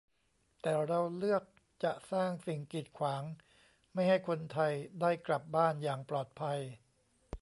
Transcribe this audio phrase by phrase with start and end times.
[0.61, 1.43] แต่เราเลือก
[1.83, 3.23] จะสร้างสิ่งกีดขวาง
[3.93, 6.59] ไม่ให้คนไทยได้กลับบ้านอย่างปลอดภัย